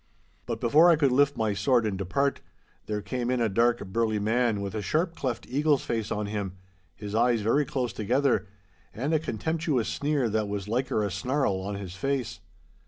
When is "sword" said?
1.53-1.85